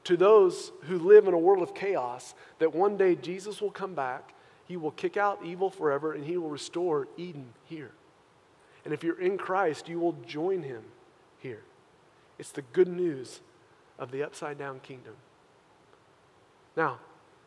[0.05, 3.95] to those who live in a world of chaos that one day Jesus will come
[3.95, 4.33] back,
[4.69, 7.91] he will kick out evil forever, and he will restore Eden here.
[8.85, 10.85] And if you're in Christ, you will join him
[11.41, 11.64] here.
[12.39, 13.41] It's the good news
[13.99, 15.14] of the upside down kingdom.
[16.77, 17.01] Now,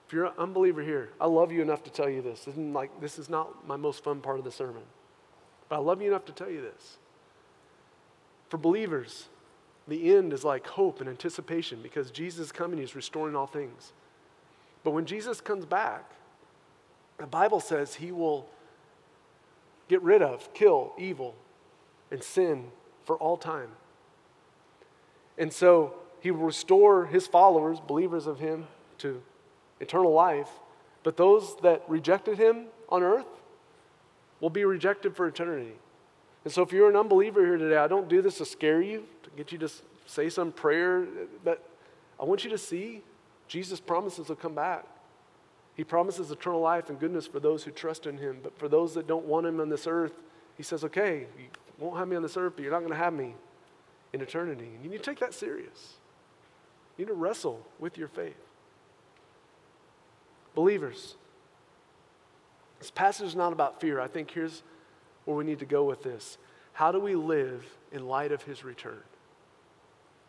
[0.08, 2.46] if you're an unbeliever here, I love you enough to tell you this.
[2.46, 4.84] This, isn't like, this is not my most fun part of the sermon,
[5.68, 6.98] but I love you enough to tell you this.
[8.48, 9.28] For believers,
[9.86, 13.92] the end is like hope and anticipation because Jesus is coming, he's restoring all things.
[14.86, 16.10] But when Jesus comes back,
[17.18, 18.48] the Bible says he will
[19.90, 21.36] get rid of, kill evil
[22.12, 22.72] and sin
[23.04, 23.72] for all time.
[25.38, 28.68] And so he will restore his followers, believers of him,
[29.00, 29.22] to
[29.80, 30.50] eternal life.
[31.04, 33.28] But those that rejected him on earth
[34.40, 35.74] will be rejected for eternity.
[36.44, 39.06] And so if you're an unbeliever here today, I don't do this to scare you,
[39.24, 39.70] to get you to
[40.06, 41.06] say some prayer,
[41.44, 41.64] but
[42.20, 43.04] I want you to see
[43.48, 44.86] Jesus promises to come back.
[45.76, 48.40] He promises eternal life and goodness for those who trust in him.
[48.42, 50.14] But for those that don't want him on this earth,
[50.56, 51.46] he says, okay, you
[51.78, 53.36] won't have me on this earth, but you're not going to have me
[54.14, 54.70] in eternity.
[54.74, 55.94] And you need to take that serious.
[56.98, 58.47] You need to wrestle with your faith.
[60.58, 61.14] Believers,
[62.80, 64.02] this passage is not about fear.
[64.02, 64.64] I think here's
[65.26, 66.40] where we need to go with this.
[66.74, 69.04] How do we live in light of his return?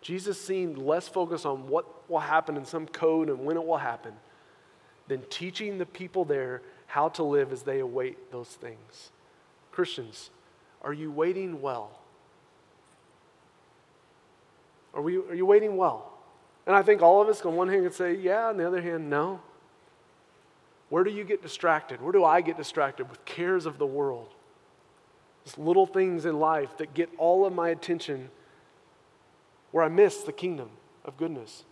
[0.02, 3.78] Jesus seemed less focused on what will happen in some code and when it will
[3.78, 4.12] happen
[5.06, 9.12] than teaching the people there how to live as they await those things.
[9.72, 10.28] Christians,
[10.82, 11.98] are you waiting well?
[14.92, 16.12] Are, we, are you waiting well?
[16.66, 18.82] And I think all of us on one hand can say, yeah, on the other
[18.82, 19.40] hand, no.
[20.88, 22.00] Where do you get distracted?
[22.00, 24.28] Where do I get distracted with cares of the world?
[25.44, 28.30] Just little things in life that get all of my attention
[29.70, 30.70] where I miss the kingdom
[31.04, 31.64] of goodness.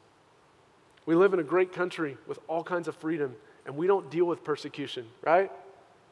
[1.06, 4.24] We live in a great country with all kinds of freedom, and we don't deal
[4.24, 5.50] with persecution, right?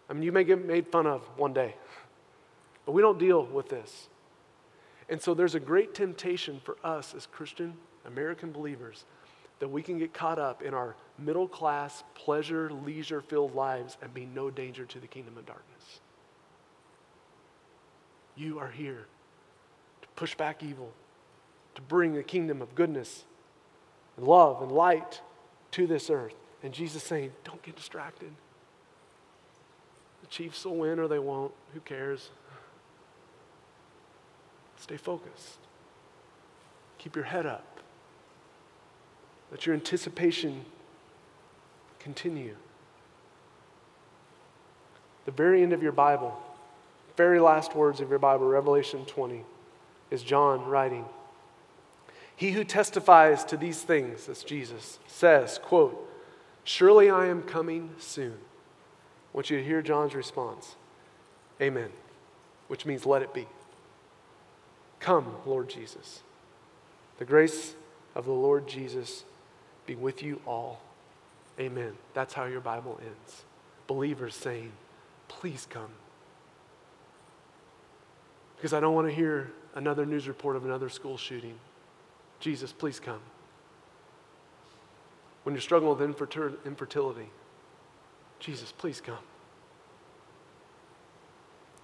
[0.09, 1.75] I mean, you may get made fun of one day,
[2.87, 4.09] but we don't deal with this.
[5.09, 7.75] And so there's a great temptation for us as Christian
[8.07, 9.05] American believers
[9.61, 14.13] that we can get caught up in our middle class, pleasure, leisure filled lives and
[14.13, 16.01] be no danger to the kingdom of darkness.
[18.37, 19.07] You are here
[20.03, 20.93] to push back evil,
[21.77, 23.25] to bring the kingdom of goodness
[24.17, 25.21] and love and light
[25.73, 26.35] to this earth.
[26.63, 28.33] And Jesus saying, don't get distracted.
[30.23, 31.53] The Chiefs will win or they won't.
[31.75, 32.31] Who cares?
[34.79, 35.59] Stay focused.
[36.99, 37.74] Keep your head up.
[39.51, 40.65] Let your anticipation
[41.99, 42.57] continue.
[45.25, 46.39] The very end of your Bible,
[47.17, 49.45] very last words of your Bible, Revelation 20,
[50.11, 51.05] is John writing.
[52.37, 56.11] He who testifies to these things, that's Jesus, says, quote,
[56.65, 58.33] Surely I am coming soon.
[58.33, 60.77] I want you to hear John's response.
[61.61, 61.91] Amen.
[62.69, 63.47] Which means let it be.
[64.99, 66.23] Come, Lord Jesus.
[67.19, 67.75] The grace
[68.15, 69.25] of the Lord Jesus
[69.87, 70.81] be with you all.
[71.59, 71.93] Amen.
[72.15, 73.45] That's how your Bible ends.
[73.87, 74.73] Believers saying,
[75.29, 75.91] Please come.
[78.57, 81.55] Because I don't want to hear another news report of another school shooting.
[82.41, 83.21] Jesus, please come.
[85.43, 87.29] When you're struggling with infertility,
[88.41, 89.19] Jesus, please come.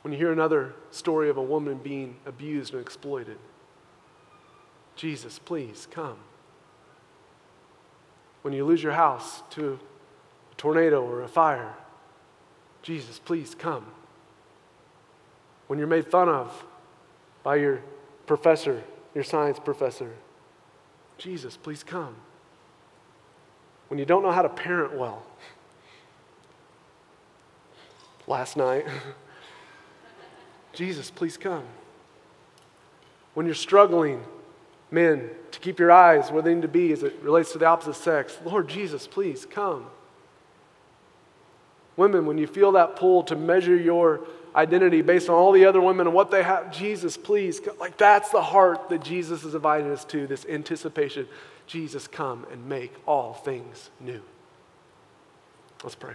[0.02, 3.38] When you hear another story of a woman being abused and exploited,
[4.96, 6.16] Jesus, please come.
[8.42, 9.78] When you lose your house to
[10.50, 11.74] a tornado or a fire,
[12.82, 13.86] Jesus, please come.
[15.66, 16.64] When you're made fun of
[17.42, 17.82] by your
[18.26, 18.82] professor,
[19.14, 20.10] your science professor,
[21.18, 22.16] Jesus, please come.
[23.88, 25.22] When you don't know how to parent well,
[28.26, 28.86] last night,
[30.72, 31.64] Jesus, please come.
[33.34, 34.24] When you're struggling,
[34.90, 37.66] men, to keep your eyes where they need to be as it relates to the
[37.66, 39.86] opposite sex, Lord Jesus, please come.
[41.96, 44.20] Women, when you feel that pull to measure your
[44.54, 46.72] identity based on all the other women and what they have.
[46.72, 47.60] Jesus, please.
[47.78, 51.28] Like that's the heart that Jesus is inviting us to, this anticipation.
[51.66, 54.20] Jesus, come and make all things new.
[55.82, 56.14] Let's pray.